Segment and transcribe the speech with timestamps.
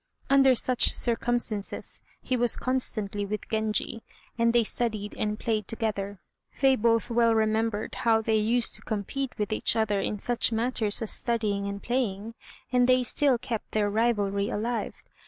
[0.31, 4.01] Under such circumstances he was constantly with Genji,
[4.35, 6.19] and they studied and played together.
[6.59, 11.03] They both well remembered how they used to compete with each other in such matters
[11.03, 12.33] as studying and playing,
[12.71, 15.03] and they still kept their rivalry alive.